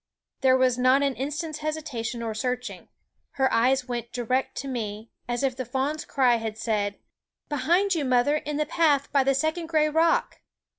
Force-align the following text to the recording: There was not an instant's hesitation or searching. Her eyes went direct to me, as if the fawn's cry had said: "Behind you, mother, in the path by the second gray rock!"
There 0.39 0.57
was 0.57 0.79
not 0.79 1.03
an 1.03 1.13
instant's 1.13 1.59
hesitation 1.59 2.23
or 2.23 2.33
searching. 2.33 2.87
Her 3.33 3.53
eyes 3.53 3.87
went 3.87 4.11
direct 4.11 4.55
to 4.57 4.67
me, 4.67 5.11
as 5.29 5.43
if 5.43 5.55
the 5.55 5.63
fawn's 5.63 6.05
cry 6.05 6.37
had 6.37 6.57
said: 6.57 6.97
"Behind 7.49 7.93
you, 7.93 8.03
mother, 8.03 8.37
in 8.37 8.57
the 8.57 8.65
path 8.65 9.11
by 9.11 9.23
the 9.23 9.35
second 9.35 9.67
gray 9.67 9.89
rock!" 9.89 10.41